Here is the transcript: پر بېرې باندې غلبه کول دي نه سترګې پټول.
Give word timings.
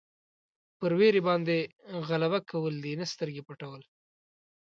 پر 0.77 0.91
بېرې 0.99 1.21
باندې 1.27 1.57
غلبه 2.07 2.39
کول 2.49 2.73
دي 2.83 2.93
نه 2.99 3.05
سترګې 3.13 3.45
پټول. 3.47 3.81